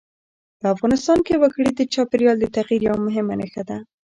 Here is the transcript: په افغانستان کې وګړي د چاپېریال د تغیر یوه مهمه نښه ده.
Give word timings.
په 0.59 0.65
افغانستان 0.73 1.19
کې 1.27 1.35
وګړي 1.41 1.69
د 1.75 1.81
چاپېریال 1.93 2.37
د 2.39 2.45
تغیر 2.55 2.81
یوه 2.87 2.99
مهمه 3.05 3.33
نښه 3.41 3.63
ده. 3.69 3.77